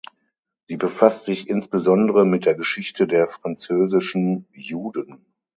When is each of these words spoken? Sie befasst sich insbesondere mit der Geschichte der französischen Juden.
Sie 0.65 0.77
befasst 0.77 1.25
sich 1.25 1.47
insbesondere 1.47 2.25
mit 2.25 2.47
der 2.47 2.55
Geschichte 2.55 3.05
der 3.05 3.27
französischen 3.27 4.47
Juden. 4.51 5.27